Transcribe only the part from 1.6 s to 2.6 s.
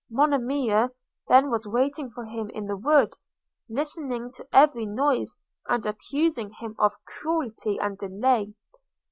waiting for him